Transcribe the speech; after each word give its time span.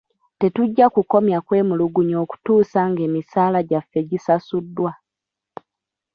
Tetujja 0.39 0.85
kukomya 0.95 1.37
kwemulugunya 1.45 2.17
okutuusa 2.23 2.79
ng'emisaala 2.91 3.59
gyaffe 3.69 3.99
gisasuddwa. 4.09 4.91